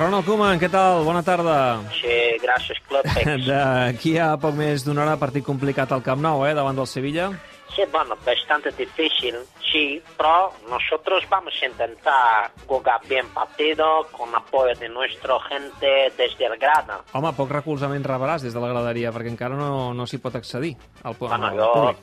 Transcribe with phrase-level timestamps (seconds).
[0.00, 1.02] Ronald Koeman, què tal?
[1.04, 1.56] Bona tarda.
[1.98, 3.44] Sí, gràcies, Clubpex.
[3.50, 7.26] D'aquí a poc més d'una hora, partit complicat al Camp Nou, eh, davant del Sevilla.
[7.74, 9.36] Sí, bueno, bastante difícil,
[9.70, 16.46] sí, pero nosotros vamos a intentar jugar bien partido con apoyo de nuestra gente desde
[16.46, 16.98] el grada.
[17.12, 20.72] Home, poc recolzament rebràs des de la graderia, perquè encara no, no s'hi pot accedir
[21.04, 21.96] al, Bueno, al yo públic.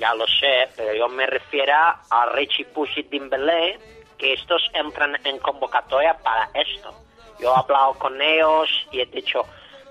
[0.00, 3.76] ya lo sé, pero yo me refiero a Richie Push y Dembélé,
[4.16, 6.94] que estos entran en convocatoria para esto.
[7.40, 9.42] Yo he hablado con ellos y he dicho,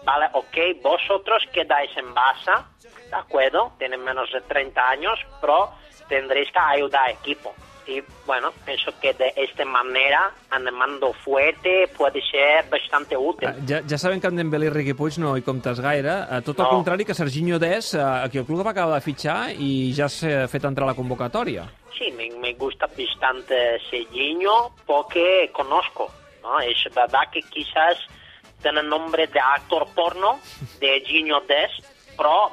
[0.05, 2.63] vale, ok, vosotros quedáis en Barça,
[3.09, 3.72] ¿de acuerdo?
[3.77, 5.70] Tienen menos de 30 años, pero
[6.08, 7.53] tendréis que ayudar al equipo.
[7.88, 13.48] Y bueno, pienso que de esta manera, animando fuerte, puede ser bastante útil.
[13.50, 16.20] Ah, Ja, ja sabem que amb Dembélé i Riqui Puig no hi comptes gaire.
[16.45, 16.70] Tot el No.
[16.70, 20.47] contrari que Serginho Des, eh, aquí el club va acabar de fitxar i ja s'ha
[20.47, 21.66] fet entrar a la convocatòria.
[21.97, 26.11] Sí, me, me gusta bastante Serginho porque conozco,
[26.42, 26.60] ¿no?
[26.60, 27.98] Es verdad que quizás
[28.62, 30.40] tiene nombre de actor porno,
[30.80, 31.72] de Gino Des,
[32.18, 32.52] pero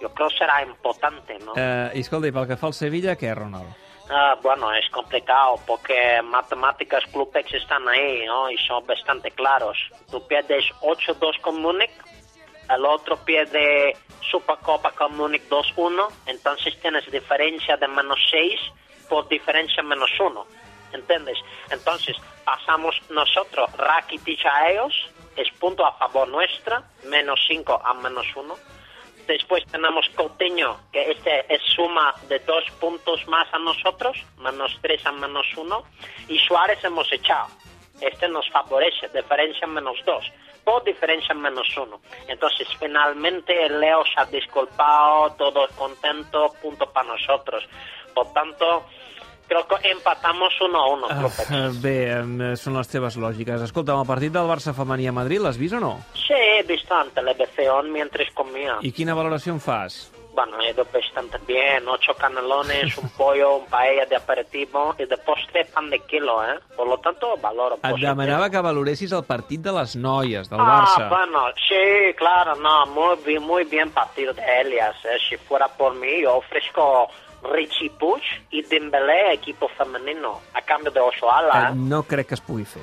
[0.00, 1.52] yo creo que será importante, ¿no?
[1.56, 3.70] Eh, I escolta, i pel que fa al Sevilla, què, Ronald?
[4.10, 8.50] Ah, bueno, es complicado porque matemáticas Clubex están ahí, ¿no?
[8.50, 9.78] Y son bastante claros.
[10.10, 11.92] Tú pierdes 8-2 con Múnich,
[12.68, 13.96] el otro pierde
[14.30, 18.60] Supercopa con Múnich 2-1, entonces tienes diferencia de menos 6
[19.08, 20.46] por diferencia menos 1,
[20.92, 21.38] ¿entiendes?
[21.70, 24.94] Entonces pasamos nosotros Rakitic a ellos,
[25.36, 28.54] es punto a favor nuestra, menos 5 a menos 1.
[29.26, 35.04] Después tenemos Coutinho, que este es suma de dos puntos más a nosotros, menos tres
[35.06, 35.84] a menos uno.
[36.28, 37.46] Y Suárez hemos echado.
[38.00, 40.24] Este nos favorece, diferencia menos dos,
[40.64, 42.00] por diferencia menos uno.
[42.26, 47.64] Entonces, finalmente, Leo se ha disculpado, todo contento, punto para nosotros.
[48.12, 48.84] Por tanto,
[49.48, 51.06] creo que empatamos uno a uno.
[51.06, 51.80] Uh, Clubes.
[51.82, 53.62] bé, eh, són les teves lògiques.
[53.68, 55.94] Escolta, el partit del Barça femení a Madrid l'has vist o no?
[56.14, 58.78] Sí, he visto en televisión mientras comía.
[58.82, 60.10] I quina valoració en fas?
[60.34, 65.18] Bueno, he ido bastante bien, ocho canelones, un pollo, un paella de aperitivo y de
[65.18, 66.58] postre pan de kilo, ¿eh?
[66.74, 67.76] Por lo tanto, valoro.
[67.82, 71.08] Et demanava que valoressis el partit de les noies, del Ah, Barça.
[71.10, 74.96] bueno, sí, claro, no, muy bien, muy bien partido de Elias.
[75.04, 75.18] ¿eh?
[75.28, 77.08] Si fuera por mí, yo ofrezco
[77.52, 81.74] Richie Puig y Dembélé, equipo femenino, a cambio de Osoala, Eh, ¿eh?
[81.74, 82.80] no crec que es pugui fer.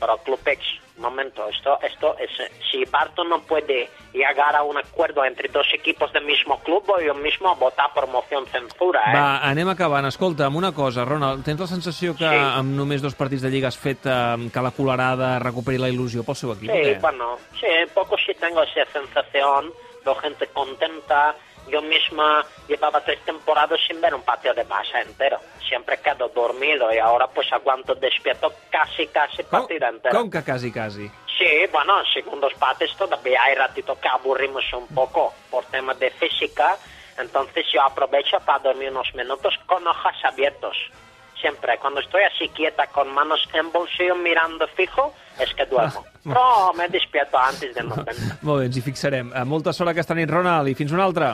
[0.00, 0.60] Pero Clubex,
[0.96, 2.30] un momento, esto, esto es,
[2.70, 7.04] si Barto no puede llegar a un acuerdo entre dos equipos del mismo club, voy
[7.06, 9.14] yo mismo a votar por moción censura, ¿eh?
[9.14, 10.06] Va, anem acabant.
[10.08, 12.36] Escolta, amb una cosa, Ronald, tens la sensació que Sí.
[12.56, 16.24] amb només dos partits de Lliga has fet eh, que la Colarada recuperi la il·lusió
[16.24, 16.70] pel seu equip?
[16.70, 17.00] o Sí, què?
[17.00, 19.70] bueno, sí, poco sí tengo esa sensación,
[20.04, 21.34] veo gente contenta.
[21.70, 25.38] Yo misma llevaba tres temporadas sin ver un partido de Barça entero.
[25.68, 30.18] Siempre quedo dormido y ahora pues aguanto despierto casi, casi partido entero.
[30.18, 31.08] com que quasi, quasi?
[31.38, 36.10] Sí, bueno, en segundos partes todavía hay ratito que aburrimos un poco por temas de
[36.10, 36.76] física,
[37.18, 40.76] entonces yo aprovecho para dormir unos minutos con ojos abiertos.
[41.40, 46.04] Siempre, cuando estoy así quieta con manos en bolsillo mirando fijo, es que duermo.
[46.22, 48.12] Però me despierto antes del 90.
[48.44, 49.30] Molt bé, ens hi fixarem.
[49.32, 51.30] Eh, Molta sort aquesta nit, Ronald, i fins una altra.